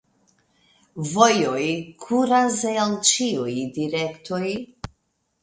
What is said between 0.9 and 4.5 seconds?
Vojoj kuras el ĉiuj direktoj.